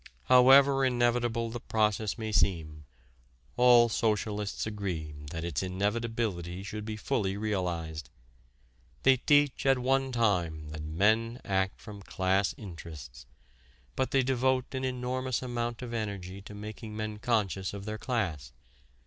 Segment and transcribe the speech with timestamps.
[0.23, 2.85] However inevitable the process may seem,
[3.55, 8.09] all socialists agree that its inevitability should be fully realized.
[9.03, 13.27] They teach at one time that men act from class interests:
[13.95, 18.53] but they devote an enormous amount of energy to making men conscious of their class.